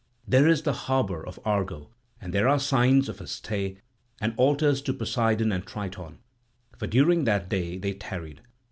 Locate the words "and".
2.19-2.33, 4.19-4.33, 5.51-5.63